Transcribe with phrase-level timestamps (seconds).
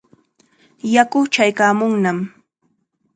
[0.95, 2.17] Yaku chaykaamunnam.